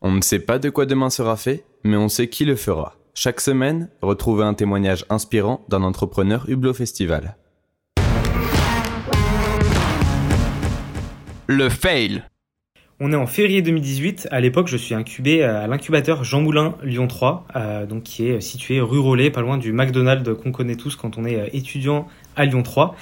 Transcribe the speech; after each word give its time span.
On 0.00 0.12
ne 0.12 0.20
sait 0.20 0.38
pas 0.38 0.60
de 0.60 0.70
quoi 0.70 0.86
demain 0.86 1.10
sera 1.10 1.36
fait, 1.36 1.64
mais 1.82 1.96
on 1.96 2.08
sait 2.08 2.28
qui 2.28 2.44
le 2.44 2.54
fera. 2.54 2.94
Chaque 3.14 3.40
semaine, 3.40 3.90
retrouvez 4.00 4.44
un 4.44 4.54
témoignage 4.54 5.04
inspirant 5.10 5.64
d'un 5.68 5.82
entrepreneur 5.82 6.48
Hublot 6.48 6.72
Festival. 6.72 7.36
Le 11.48 11.68
fail. 11.68 12.22
On 13.00 13.12
est 13.12 13.16
en 13.16 13.28
février 13.28 13.62
2018. 13.62 14.26
À 14.32 14.40
l'époque, 14.40 14.66
je 14.66 14.76
suis 14.76 14.92
incubé 14.92 15.44
à 15.44 15.68
l'incubateur 15.68 16.24
Jean 16.24 16.40
Moulin 16.40 16.74
Lyon 16.82 17.06
3, 17.06 17.46
euh, 17.54 17.86
donc 17.86 18.02
qui 18.02 18.26
est 18.26 18.40
situé 18.40 18.80
rue 18.80 18.98
Rollet, 18.98 19.30
pas 19.30 19.40
loin 19.40 19.56
du 19.56 19.72
McDonald's 19.72 20.28
qu'on 20.42 20.50
connaît 20.50 20.74
tous 20.74 20.96
quand 20.96 21.16
on 21.16 21.24
est 21.24 21.36
euh, 21.36 21.46
étudiant 21.52 22.08
à 22.34 22.44
Lyon 22.44 22.64
3. 22.64 22.96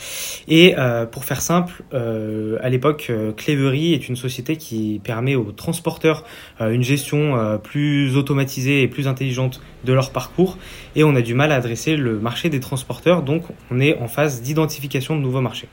Et 0.49 0.75
euh, 0.77 1.07
pour 1.07 1.25
faire 1.25 1.41
simple, 1.41 1.83
euh, 1.95 2.59
à 2.61 2.69
l'époque, 2.69 3.07
euh, 3.09 3.33
Clevery 3.33 3.95
est 3.95 4.07
une 4.07 4.17
société 4.17 4.59
qui 4.59 5.01
permet 5.03 5.35
aux 5.35 5.51
transporteurs 5.51 6.25
euh, 6.61 6.73
une 6.73 6.83
gestion 6.83 7.39
euh, 7.39 7.57
plus 7.57 8.19
automatisée 8.19 8.83
et 8.83 8.89
plus 8.89 9.09
intelligente 9.09 9.63
de 9.85 9.95
leur 9.95 10.11
parcours. 10.11 10.59
Et 10.95 11.05
on 11.05 11.17
a 11.17 11.23
du 11.23 11.33
mal 11.33 11.53
à 11.53 11.55
adresser 11.55 11.97
le 11.97 12.19
marché 12.19 12.51
des 12.51 12.61
transporteurs, 12.61 13.23
donc 13.23 13.45
on 13.71 13.81
est 13.81 13.97
en 13.97 14.09
phase 14.09 14.43
d'identification 14.43 15.17
de 15.17 15.23
nouveaux 15.23 15.41
marchés. 15.41 15.69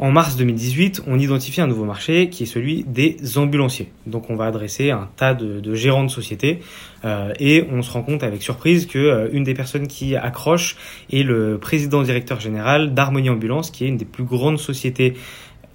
En 0.00 0.12
mars 0.12 0.36
2018, 0.36 1.02
on 1.08 1.18
identifie 1.18 1.60
un 1.60 1.66
nouveau 1.66 1.84
marché 1.84 2.28
qui 2.28 2.44
est 2.44 2.46
celui 2.46 2.84
des 2.84 3.16
ambulanciers. 3.36 3.90
Donc 4.06 4.30
on 4.30 4.36
va 4.36 4.44
adresser 4.44 4.92
un 4.92 5.08
tas 5.16 5.34
de, 5.34 5.74
gérants 5.74 6.04
de 6.04 6.10
sociétés 6.10 6.60
euh, 7.04 7.32
et 7.40 7.64
on 7.72 7.82
se 7.82 7.90
rend 7.90 8.02
compte 8.02 8.22
avec 8.22 8.40
surprise 8.40 8.86
que 8.86 8.98
euh, 8.98 9.28
une 9.32 9.42
des 9.42 9.54
personnes 9.54 9.88
qui 9.88 10.14
accroche 10.14 10.76
est 11.12 11.24
le 11.24 11.58
président 11.58 12.02
directeur 12.02 12.38
général 12.38 12.94
d'Harmonie 12.94 13.28
Ambulance, 13.28 13.72
qui 13.72 13.84
est 13.84 13.88
une 13.88 13.96
des 13.96 14.04
plus 14.04 14.22
grandes 14.22 14.60
sociétés 14.60 15.14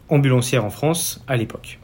ambulancières 0.08 0.64
en 0.64 0.70
France 0.70 1.22
à 1.28 1.36
l'époque. 1.36 1.80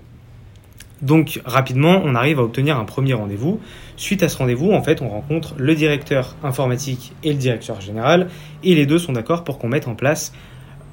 Donc 1.02 1.42
rapidement, 1.44 2.02
on 2.06 2.16
arrive 2.16 2.40
à 2.40 2.44
obtenir 2.44 2.78
un 2.78 2.86
premier 2.86 3.16
rendez-vous. 3.16 3.60
Suite 3.98 4.24
à 4.24 4.30
ce 4.30 4.38
rendez-vous, 4.38 4.72
en 4.72 4.82
fait, 4.82 5.02
on 5.02 5.10
rencontre 5.10 5.56
le 5.58 5.76
directeur 5.76 6.36
informatique 6.44 7.12
et 7.24 7.34
le 7.34 7.38
directeur 7.38 7.82
général, 7.82 8.30
et 8.64 8.76
les 8.76 8.86
deux 8.86 9.00
sont 9.00 9.12
d'accord 9.12 9.44
pour 9.44 9.60
qu'on 9.60 9.68
mette 9.68 9.90
en 9.90 9.96
place 9.96 10.32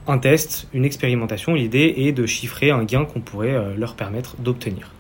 un 0.07 0.19
test, 0.19 0.69
une 0.73 0.85
expérimentation. 0.85 1.55
L'idée 1.55 1.95
est 1.99 2.13
de 2.13 2.27
chiffrer 2.27 2.71
un 2.71 2.85
gain 2.85 3.05
qu'on 3.05 3.21
pourrait 3.21 3.55
euh, 3.55 3.75
leur 3.77 3.95
permettre 3.95 4.37
d'obtenir. 4.39 4.93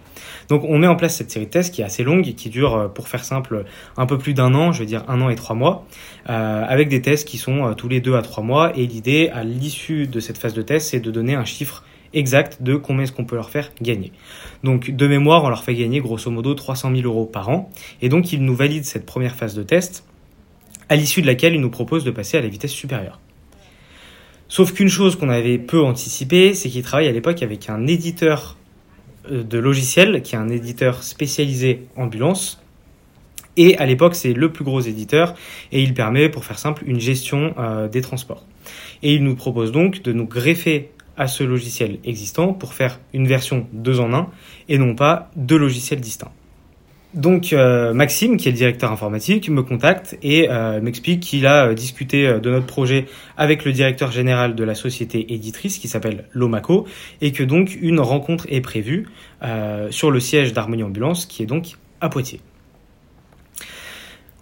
Donc 0.49 0.63
on 0.65 0.79
met 0.79 0.87
en 0.87 0.97
place 0.97 1.17
cette 1.17 1.31
série 1.31 1.47
de 1.47 1.51
tests 1.51 1.75
qui 1.75 1.83
est 1.83 1.85
assez 1.85 2.05
longue 2.05 2.27
et 2.29 2.35
qui 2.35 2.51
dure, 2.51 2.75
euh, 2.75 2.89
pour 2.89 3.09
faire 3.09 3.25
simple, 3.25 3.65
un 3.97 4.07
peu 4.07 4.19
plus 4.19 4.35
d'un 4.35 4.55
an, 4.55 4.73
je 4.73 4.81
veux 4.81 4.87
dire 4.87 5.05
un 5.09 5.21
an 5.21 5.29
et 5.29 5.35
trois 5.35 5.57
mois, 5.57 5.87
euh, 6.29 6.65
avec 6.67 6.89
des 6.89 7.03
tests 7.03 7.27
qui 7.27 7.39
sont 7.39 7.75
tous 7.75 7.89
les 7.89 8.01
deux 8.01 8.15
à 8.15 8.23
trois 8.23 8.43
mois. 8.43 8.77
Et 8.77 8.87
l'idée, 8.87 9.31
à 9.33 9.45
l'issue 9.45 10.07
de 10.07 10.21
cette 10.21 10.39
phase 10.39 10.55
de 10.55 10.63
test, 10.63 10.89
c'est 10.91 11.01
de 11.01 11.11
donner 11.11 11.35
un 11.35 11.45
chiffre 11.45 11.85
exact 12.15 12.63
de 12.63 12.77
combien 12.77 13.03
est-ce 13.03 13.13
qu'on 13.13 13.25
peut 13.25 13.37
leur 13.37 13.51
faire 13.51 13.71
gagner. 13.81 14.13
Donc 14.65 14.91
de 14.91 15.07
mémoire, 15.07 15.45
on 15.45 15.49
leur 15.49 15.65
fait 15.65 15.75
gagner 15.75 16.01
grosso 16.01 16.31
modo 16.31 16.55
300 16.55 16.95
000 16.95 17.03
euros 17.03 17.27
par 17.27 17.49
an. 17.49 17.71
Et 18.01 18.09
donc 18.09 18.33
ils 18.33 18.43
nous 18.43 18.55
valident 18.55 18.85
cette 18.85 19.07
première 19.07 19.35
phase 19.35 19.55
de 19.55 19.63
test, 19.63 20.05
à 20.89 20.97
l'issue 20.97 21.21
de 21.21 21.27
laquelle 21.27 21.55
ils 21.55 21.61
nous 21.61 21.71
proposent 21.71 22.05
de 22.05 22.11
passer 22.11 22.39
à 22.39 22.41
la 22.41 22.49
vitesse 22.49 22.73
supérieure. 22.73 23.21
Sauf 24.49 24.73
qu'une 24.73 24.89
chose 24.89 25.17
qu'on 25.17 25.29
avait 25.29 25.59
peu 25.59 25.83
anticipé, 25.83 26.55
c'est 26.55 26.69
qu'ils 26.69 26.83
travaillent 26.83 27.09
à 27.09 27.13
l'époque 27.13 27.43
avec 27.43 27.69
un 27.69 27.87
éditeur 27.87 28.57
euh, 29.31 29.43
de 29.43 29.59
logiciels, 29.59 30.23
qui 30.23 30.37
est 30.37 30.39
un 30.39 30.49
éditeur 30.49 31.03
spécialisé 31.03 31.87
ambulance. 31.97 32.63
Et 33.57 33.77
à 33.79 33.87
l'époque, 33.87 34.15
c'est 34.15 34.35
le 34.35 34.53
plus 34.53 34.65
gros 34.65 34.81
éditeur, 34.81 35.35
et 35.73 35.83
il 35.83 35.95
permet, 35.95 36.29
pour 36.29 36.45
faire 36.45 36.59
simple, 36.59 36.85
une 36.87 37.01
gestion 37.01 37.55
euh, 37.59 37.89
des 37.89 38.03
transports. 38.03 38.45
Et 39.03 39.15
il 39.15 39.25
nous 39.25 39.35
propose 39.35 39.73
donc 39.73 40.03
de 40.03 40.13
nous 40.13 40.27
greffer 40.27 40.91
à 41.17 41.27
ce 41.27 41.43
logiciel 41.43 41.99
existant 42.05 42.53
pour 42.53 42.75
faire 42.75 43.01
une 43.15 43.27
version 43.27 43.67
2 43.73 44.01
en 44.01 44.13
1, 44.13 44.29
et 44.69 44.79
non 44.79 44.95
pas 44.95 45.31
deux 45.35 45.57
logiciels 45.57 46.01
distincts. 46.01 46.33
Donc 47.15 47.53
euh, 47.53 47.95
Maxime, 47.95 48.37
qui 48.37 48.49
est 48.49 48.51
le 48.51 48.57
directeur 48.57 48.93
informatique, 48.93 49.49
me 49.49 49.63
contacte 49.63 50.19
et 50.23 50.49
euh, 50.51 50.81
m'explique 50.81 51.21
qu'il 51.21 51.47
a 51.47 51.69
euh, 51.69 51.75
discuté 51.75 52.27
de 52.41 52.51
notre 52.51 52.67
projet 52.67 53.07
avec 53.37 53.65
le 53.65 53.73
directeur 53.73 54.11
général 54.11 54.55
de 54.55 54.65
la 54.65 54.75
société 54.75 55.33
éditrice 55.33 55.79
qui 55.79 55.89
s'appelle 55.89 56.25
Lomaco 56.33 56.87
et 57.21 57.33
que 57.33 57.43
donc 57.43 57.77
une 57.81 58.01
rencontre 58.01 58.47
est 58.51 58.61
prévue 58.61 59.09
sur 59.91 60.11
le 60.11 60.19
siège 60.19 60.53
d'Harmonie 60.53 60.83
Ambulance 60.83 61.27
qui 61.27 61.43
est 61.43 61.47
donc 61.47 61.77
à 62.01 62.09
Poitiers. 62.09 62.41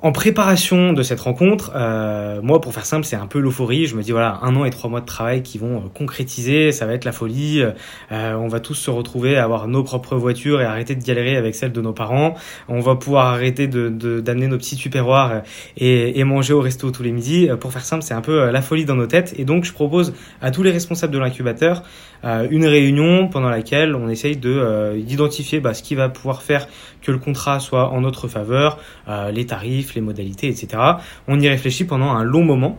En 0.04 0.12
préparation 0.12 0.92
de 0.92 1.02
cette 1.02 1.20
rencontre, 1.20 1.72
euh, 1.74 2.42
moi, 2.42 2.60
pour 2.60 2.74
faire 2.74 2.84
simple, 2.84 3.06
c'est 3.06 3.16
un 3.16 3.26
peu 3.26 3.38
l'euphorie. 3.38 3.86
Je 3.86 3.96
me 3.96 4.02
dis, 4.02 4.12
voilà, 4.12 4.38
un 4.42 4.54
an 4.54 4.66
et 4.66 4.70
trois 4.70 4.90
mois 4.90 5.00
de 5.00 5.06
travail 5.06 5.42
qui 5.42 5.56
vont 5.56 5.78
euh, 5.78 5.88
concrétiser, 5.94 6.72
ça 6.72 6.84
va 6.84 6.92
être 6.92 7.06
la 7.06 7.12
folie. 7.12 7.64
Euh, 8.12 8.34
on 8.34 8.46
va 8.46 8.60
tous 8.60 8.74
se 8.74 8.90
retrouver 8.90 9.38
à 9.38 9.44
avoir 9.44 9.66
nos 9.66 9.82
propres 9.82 10.16
voitures 10.16 10.60
et 10.60 10.64
arrêter 10.66 10.94
de 10.94 11.02
galérer 11.02 11.38
avec 11.38 11.54
celles 11.54 11.72
de 11.72 11.80
nos 11.80 11.94
parents. 11.94 12.34
On 12.68 12.80
va 12.80 12.96
pouvoir 12.96 13.28
arrêter 13.28 13.66
de 13.66 13.88
d'amener 14.20 14.46
nos 14.46 14.58
petits 14.58 14.76
tupperwares 14.76 15.40
et, 15.78 16.20
et 16.20 16.24
manger 16.24 16.52
au 16.52 16.60
resto 16.60 16.90
tous 16.90 17.02
les 17.02 17.10
midis. 17.12 17.48
Pour 17.58 17.72
faire 17.72 17.86
simple, 17.86 18.02
c'est 18.02 18.12
un 18.12 18.20
peu 18.20 18.50
la 18.50 18.60
folie 18.60 18.84
dans 18.84 18.96
nos 18.96 19.06
têtes. 19.06 19.32
Et 19.38 19.46
donc, 19.46 19.64
je 19.64 19.72
propose 19.72 20.12
à 20.42 20.50
tous 20.50 20.62
les 20.62 20.70
responsables 20.70 21.14
de 21.14 21.18
l'incubateur 21.18 21.82
euh, 22.24 22.46
une 22.50 22.64
réunion 22.64 23.28
pendant 23.28 23.50
laquelle 23.50 23.94
on 23.94 24.08
essaye 24.08 24.36
de 24.36 24.50
euh, 24.50 24.98
d'identifier 25.00 25.60
bah, 25.60 25.74
ce 25.74 25.82
qui 25.82 25.94
va 25.94 26.08
pouvoir 26.08 26.42
faire 26.42 26.66
que 27.02 27.12
le 27.12 27.18
contrat 27.18 27.60
soit 27.60 27.90
en 27.90 28.00
notre 28.00 28.28
faveur, 28.28 28.78
euh, 29.08 29.30
les 29.30 29.44
tarifs, 29.44 29.93
les 29.94 30.00
modalités, 30.00 30.48
etc. 30.48 30.82
On 31.28 31.40
y 31.40 31.48
réfléchit 31.48 31.84
pendant 31.84 32.10
un 32.10 32.24
long 32.24 32.44
moment. 32.44 32.78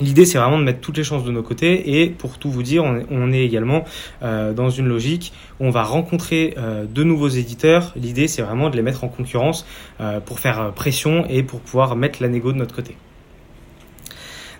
L'idée, 0.00 0.26
c'est 0.26 0.38
vraiment 0.38 0.58
de 0.58 0.64
mettre 0.64 0.80
toutes 0.80 0.98
les 0.98 1.04
chances 1.04 1.24
de 1.24 1.30
nos 1.30 1.42
côtés 1.42 2.02
et 2.02 2.10
pour 2.10 2.38
tout 2.38 2.50
vous 2.50 2.62
dire, 2.62 2.84
on 2.84 3.32
est, 3.32 3.40
également 3.40 3.84
euh, 4.22 4.52
dans 4.52 4.68
une 4.68 4.86
logique 4.86 5.32
où 5.58 5.64
on 5.64 5.70
va 5.70 5.84
rencontrer 5.84 6.54
euh, 6.58 6.84
de 6.84 7.02
nouveaux 7.02 7.28
éditeurs. 7.28 7.92
L'idée, 7.96 8.28
c'est 8.28 8.42
vraiment 8.42 8.68
de 8.68 8.76
les 8.76 8.82
mettre 8.82 9.04
en 9.04 9.08
concurrence 9.08 9.66
euh, 10.00 10.20
pour 10.20 10.38
faire 10.38 10.72
pression 10.74 11.24
et 11.28 11.42
pour 11.42 11.60
pouvoir 11.60 11.96
mettre 11.96 12.22
la 12.22 12.28
négo 12.28 12.52
de 12.52 12.58
notre 12.58 12.74
côté. 12.74 12.96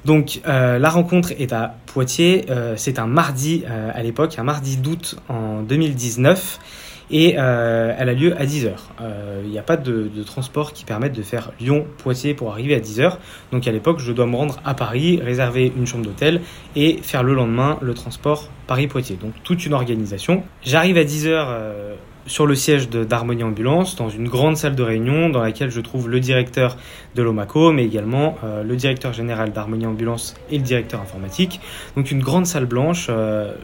Donc 0.05 0.41
la 0.45 0.89
rencontre 0.89 1.33
est 1.37 1.53
à 1.53 1.79
Poitiers, 1.87 2.47
c'est 2.77 3.01
un 3.01 3.09
mardi 3.09 3.65
à 3.67 4.01
l'époque, 4.05 4.39
un 4.39 4.45
mardi 4.45 4.77
d'août 4.77 5.17
en 5.29 5.63
2019 5.63 6.61
et 7.11 7.35
euh, 7.39 7.95
elle 7.99 8.09
a 8.09 8.15
lieu 8.15 8.37
à 8.37 8.45
10h. 8.45 8.73
Il 9.45 9.51
n'y 9.51 9.59
a 9.59 9.63
pas 9.63 9.77
de, 9.77 10.11
transport 10.25 10.73
qui 10.73 10.85
permette 10.85 11.13
de 11.13 11.23
faire 11.23 11.53
Lyon-Poitiers 11.61 12.35
pour 12.35 12.51
arriver 12.51 12.75
à 12.75 12.81
10h. 12.81 13.19
Donc 13.53 13.67
à 13.69 13.73
l'époque, 13.73 14.01
je 14.01 14.13
dois 14.13 14.27
me 14.27 14.37
rendre 14.37 14.61
à 14.65 14.75
Paris, 14.75 15.21
réserver 15.23 15.73
une 15.77 15.87
chambre 15.87 16.05
d'hôtel 16.05 16.41
et 16.75 16.99
faire 17.03 17.23
le 17.23 17.35
lendemain 17.35 17.79
le 17.81 17.95
transport 17.95 18.49
Paris-Poitiers. 18.67 19.17
Donc 19.17 19.33
toute 19.45 19.65
une 19.67 19.73
organisation. 19.73 20.43
J'arrive 20.63 20.99
à 20.99 21.05
10h 21.05 21.29
euh, 21.29 21.95
sur 22.27 22.47
le 22.47 22.55
siège 22.55 22.91
d'Harmonie 22.91 23.45
Ambulance, 23.45 23.97
dans 23.97 24.09
une 24.09 24.29
grande 24.29 24.57
salle 24.57 24.75
de 24.75 24.83
réunion 24.83 25.29
dans 25.29 25.41
laquelle 25.41 25.71
je 25.71 25.81
trouve 25.81 26.09
le 26.09 26.21
directeur 26.21 26.77
de 27.15 27.23
l'OMACO, 27.23 27.73
mais 27.73 27.85
également 27.85 28.37
euh, 28.43 28.63
le 28.65 28.77
directeur 28.77 29.13
général 29.13 29.53
d'Harmonie 29.53 29.87
Ambulance 29.87 30.35
et 30.51 30.59
le 30.59 30.65
directeur 30.65 31.01
informatique. 31.01 31.61
Donc 31.97 32.11
une 32.11 32.21
grande 32.21 32.47
salle 32.47 32.67
blanche. 32.67 33.07
Euh, 33.11 33.55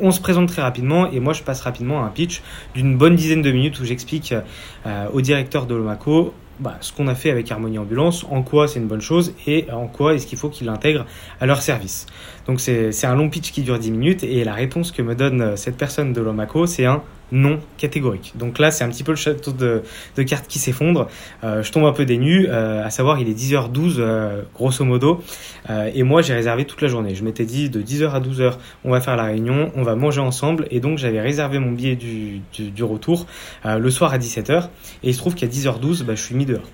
on 0.00 0.10
se 0.10 0.20
présente 0.20 0.48
très 0.48 0.62
rapidement 0.62 1.10
et 1.10 1.20
moi 1.20 1.32
je 1.32 1.42
passe 1.42 1.60
rapidement 1.60 2.02
à 2.02 2.06
un 2.06 2.10
pitch 2.10 2.42
d'une 2.74 2.96
bonne 2.96 3.16
dizaine 3.16 3.42
de 3.42 3.52
minutes 3.52 3.78
où 3.80 3.84
j'explique 3.84 4.34
euh, 4.86 5.06
au 5.12 5.20
directeur 5.20 5.66
de 5.66 5.74
l'OMACO 5.74 6.34
bah, 6.60 6.76
ce 6.80 6.92
qu'on 6.92 7.08
a 7.08 7.14
fait 7.14 7.30
avec 7.30 7.50
Harmonie 7.50 7.78
Ambulance, 7.78 8.24
en 8.30 8.42
quoi 8.42 8.68
c'est 8.68 8.78
une 8.78 8.86
bonne 8.86 9.00
chose 9.00 9.34
et 9.46 9.66
en 9.72 9.86
quoi 9.86 10.14
est-ce 10.14 10.26
qu'il 10.26 10.38
faut 10.38 10.48
qu'ils 10.48 10.66
l'intègrent 10.66 11.06
à 11.40 11.46
leur 11.46 11.60
service. 11.62 12.06
Donc 12.46 12.60
c'est 12.60 13.04
un 13.04 13.14
long 13.16 13.30
pitch 13.30 13.50
qui 13.52 13.62
dure 13.62 13.78
10 13.78 13.90
minutes 13.90 14.22
et 14.22 14.44
la 14.44 14.52
réponse 14.52 14.92
que 14.92 15.02
me 15.02 15.14
donne 15.14 15.56
cette 15.56 15.76
personne 15.76 16.12
de 16.12 16.20
l'OMACO, 16.20 16.66
c'est 16.66 16.84
un 16.84 17.02
non 17.32 17.58
catégorique. 17.78 18.32
Donc 18.36 18.60
là, 18.60 18.70
c'est 18.70 18.84
un 18.84 18.88
petit 18.88 19.02
peu 19.02 19.12
le 19.12 19.16
château 19.16 19.52
de, 19.52 19.82
cartes 20.22 20.46
qui 20.46 20.60
s'effondre. 20.60 21.08
Euh, 21.42 21.64
je 21.64 21.72
tombe 21.72 21.84
un 21.84 21.92
peu 21.92 22.04
nues, 22.16 22.46
euh, 22.48 22.84
à 22.84 22.90
savoir 22.90 23.20
il 23.20 23.28
est 23.28 23.38
10h12 23.38 23.96
euh, 23.98 24.42
grosso 24.54 24.84
modo, 24.84 25.22
euh, 25.70 25.90
et 25.94 26.02
moi 26.02 26.22
j'ai 26.22 26.34
réservé 26.34 26.64
toute 26.64 26.82
la 26.82 26.88
journée. 26.88 27.14
Je 27.14 27.24
m'étais 27.24 27.44
dit 27.44 27.70
de 27.70 27.82
10h 27.82 28.10
à 28.10 28.20
12h, 28.20 28.54
on 28.84 28.90
va 28.90 29.00
faire 29.00 29.16
la 29.16 29.24
réunion, 29.24 29.72
on 29.76 29.82
va 29.82 29.94
manger 29.94 30.20
ensemble, 30.20 30.66
et 30.70 30.80
donc 30.80 30.98
j'avais 30.98 31.20
réservé 31.20 31.58
mon 31.58 31.72
billet 31.72 31.96
du, 31.96 32.42
retour 32.82 33.26
le 33.64 33.90
soir 33.90 34.12
à 34.12 34.18
17h, 34.18 34.64
et 35.02 35.08
il 35.08 35.14
se 35.14 35.18
trouve 35.18 35.34
qu'à 35.34 35.46
10h12, 35.46 36.02
bah, 36.04 36.14
je 36.14 36.22
suis 36.22 36.34
mis 36.34 36.46
dehors. 36.46 36.68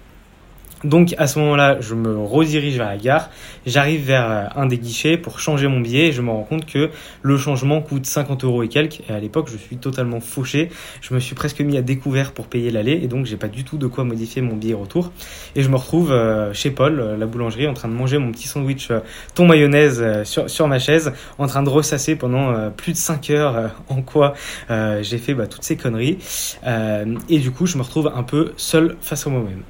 Donc 0.84 1.14
à 1.18 1.26
ce 1.26 1.38
moment-là, 1.40 1.80
je 1.80 1.94
me 1.94 2.16
redirige 2.16 2.76
vers 2.76 2.86
la 2.86 2.96
gare, 2.96 3.30
j'arrive 3.66 4.04
vers 4.04 4.30
euh, 4.30 4.44
un 4.54 4.66
des 4.66 4.78
guichets 4.78 5.16
pour 5.16 5.40
changer 5.40 5.66
mon 5.66 5.80
billet 5.80 6.08
et 6.08 6.12
je 6.12 6.22
me 6.22 6.30
rends 6.30 6.44
compte 6.44 6.66
que 6.66 6.90
le 7.22 7.36
changement 7.36 7.80
coûte 7.80 8.06
50 8.06 8.44
euros 8.44 8.62
et 8.62 8.68
quelques. 8.68 9.00
Et 9.08 9.12
à 9.12 9.18
l'époque, 9.18 9.48
je 9.50 9.56
suis 9.56 9.76
totalement 9.76 10.20
fauché. 10.20 10.68
Je 11.00 11.14
me 11.14 11.20
suis 11.20 11.34
presque 11.34 11.60
mis 11.60 11.76
à 11.76 11.82
découvert 11.82 12.32
pour 12.32 12.46
payer 12.46 12.70
l'aller 12.70 13.00
et 13.02 13.08
donc 13.08 13.26
j'ai 13.26 13.36
pas 13.36 13.48
du 13.48 13.64
tout 13.64 13.76
de 13.76 13.86
quoi 13.86 14.04
modifier 14.04 14.42
mon 14.42 14.54
billet 14.54 14.74
retour. 14.74 15.12
Et 15.56 15.62
je 15.62 15.68
me 15.68 15.76
retrouve 15.76 16.12
euh, 16.12 16.52
chez 16.52 16.70
Paul, 16.70 17.16
la 17.18 17.26
boulangerie, 17.26 17.66
en 17.66 17.74
train 17.74 17.88
de 17.88 17.94
manger 17.94 18.18
mon 18.18 18.30
petit 18.30 18.48
sandwich 18.48 18.90
thon 19.34 19.46
mayonnaise 19.46 20.22
sur, 20.24 20.68
ma 20.68 20.78
chaise, 20.78 21.12
en 21.38 21.46
train 21.46 21.62
de 21.62 21.68
ressasser 21.68 22.16
pendant 22.16 22.70
plus 22.70 22.92
de 22.92 22.98
5 22.98 23.30
heures 23.30 23.70
en 23.88 24.02
quoi 24.02 24.34
euh, 24.70 25.02
j'ai 25.02 25.18
fait 25.18 25.34
bah, 25.34 25.46
toutes 25.46 25.64
ces 25.64 25.76
conneries. 25.76 26.18
Euh, 26.66 27.16
et 27.28 27.38
du 27.38 27.50
coup, 27.50 27.66
je 27.66 27.76
me 27.76 27.82
retrouve 27.82 28.10
un 28.14 28.22
peu 28.22 28.52
seul 28.56 28.96
face 29.00 29.26
à 29.26 29.30
moi-même. 29.30 29.62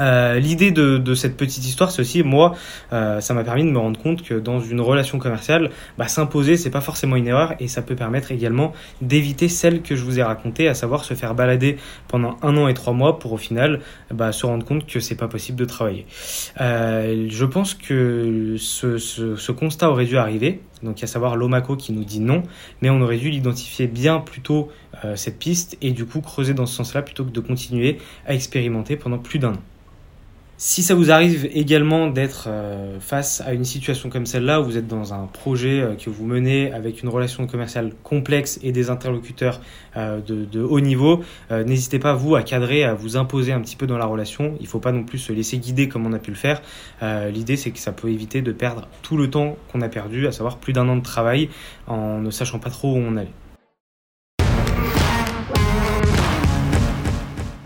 Euh, 0.00 0.38
L'idée 0.38 0.70
de, 0.70 1.14
cette 1.14 1.36
petite 1.36 1.64
histoire, 1.64 1.90
aussi 1.98 2.22
moi, 2.22 2.54
euh, 2.92 3.20
ça 3.20 3.34
m'a 3.34 3.44
permis 3.44 3.64
de 3.64 3.70
me 3.70 3.78
rendre 3.78 4.00
compte 4.00 4.22
que 4.22 4.34
dans 4.34 4.60
une 4.60 4.80
relation 4.80 5.18
commerciale, 5.18 5.70
bah, 5.96 6.08
s'imposer, 6.08 6.56
c'est 6.56 6.70
pas 6.70 6.80
forcément 6.80 7.16
une 7.16 7.26
erreur 7.26 7.54
et 7.60 7.68
ça 7.68 7.82
peut 7.82 7.96
permettre 7.96 8.30
également 8.30 8.72
d'éviter 9.02 9.48
celle 9.48 9.82
que 9.82 9.96
je 9.96 10.04
vous 10.04 10.18
ai 10.18 10.22
racontée, 10.22 10.68
à 10.68 10.74
savoir 10.74 11.04
se 11.04 11.14
faire 11.14 11.34
balader 11.34 11.76
pendant 12.08 12.36
un 12.42 12.56
an 12.56 12.68
et 12.68 12.74
trois 12.74 12.92
mois 12.92 13.18
pour 13.18 13.32
au 13.32 13.36
final 13.36 13.80
bah, 14.12 14.32
se 14.32 14.46
rendre 14.46 14.64
compte 14.64 14.86
que 14.86 15.00
c'est 15.00 15.16
pas 15.16 15.28
possible 15.28 15.58
de 15.58 15.64
travailler. 15.64 16.06
Euh, 16.60 17.26
je 17.28 17.44
pense 17.44 17.74
que 17.74 18.56
ce, 18.58 19.52
constat 19.52 19.90
aurait 19.90 20.04
dû 20.04 20.16
arriver, 20.16 20.60
donc 20.82 21.02
à 21.02 21.06
savoir 21.06 21.36
l'OMACO 21.36 21.76
qui 21.76 21.92
nous 21.92 22.04
dit 22.04 22.20
non, 22.20 22.42
mais 22.80 22.90
on 22.90 23.00
aurait 23.00 23.16
dû 23.16 23.30
l'identifier 23.30 23.86
bien 23.86 24.20
plus 24.20 24.40
tôt 24.40 24.70
cette 25.14 25.38
piste 25.38 25.76
et 25.80 25.92
du 25.92 26.06
coup 26.06 26.20
creuser 26.20 26.54
dans 26.54 26.66
ce 26.66 26.74
sens-là 26.74 27.02
plutôt 27.02 27.24
que 27.24 27.30
de 27.30 27.40
continuer 27.40 27.98
à 28.26 28.34
expérimenter 28.34 28.96
pendant 28.96 29.18
plus 29.18 29.38
d'un 29.38 29.54
an. 29.54 29.62
Si 30.60 30.82
ça 30.82 30.96
vous 30.96 31.12
arrive 31.12 31.48
également 31.52 32.08
d'être 32.08 32.46
euh, 32.48 32.98
face 32.98 33.40
à 33.42 33.52
une 33.52 33.64
situation 33.64 34.10
comme 34.10 34.26
celle-là, 34.26 34.60
où 34.60 34.64
vous 34.64 34.76
êtes 34.76 34.88
dans 34.88 35.14
un 35.14 35.26
projet 35.26 35.80
euh, 35.80 35.94
que 35.94 36.10
vous 36.10 36.26
menez 36.26 36.72
avec 36.72 37.00
une 37.00 37.08
relation 37.08 37.46
commerciale 37.46 37.92
complexe 38.02 38.58
et 38.64 38.72
des 38.72 38.90
interlocuteurs 38.90 39.60
euh, 39.96 40.20
de, 40.20 40.44
de, 40.44 40.60
haut 40.60 40.80
niveau, 40.80 41.22
n'hésitez 41.52 42.00
pas 42.00 42.14
vous 42.14 42.34
à 42.34 42.42
cadrer, 42.42 42.82
à 42.82 42.94
vous 42.94 43.16
imposer 43.16 43.52
un 43.52 43.60
petit 43.60 43.76
peu 43.76 43.86
dans 43.86 43.98
la 43.98 44.06
relation. 44.06 44.56
Il 44.58 44.64
ne 44.64 44.68
faut 44.68 44.80
pas 44.80 44.90
non 44.90 45.04
plus 45.04 45.18
se 45.18 45.32
laisser 45.32 45.58
guider 45.58 45.86
comme 45.86 46.04
on 46.06 46.12
a 46.12 46.18
pu 46.18 46.32
le 46.32 46.36
faire. 46.36 46.60
L'idée 47.02 47.56
c'est 47.56 47.70
que 47.70 47.78
ça 47.78 47.92
peut 47.92 48.08
éviter 48.08 48.42
de 48.42 48.50
perdre 48.50 48.88
tout 49.02 49.16
le 49.16 49.30
temps 49.30 49.56
qu'on 49.70 49.80
a 49.80 49.88
perdu, 49.88 50.26
à 50.26 50.32
savoir 50.32 50.58
plus 50.58 50.72
d'un 50.72 50.88
an 50.88 50.96
de 50.96 51.02
travail 51.02 51.50
en 51.86 52.18
ne 52.18 52.30
sachant 52.30 52.58
pas 52.58 52.70
trop 52.70 52.94
où 52.94 52.98
on 52.98 53.16
allait. 53.16 53.30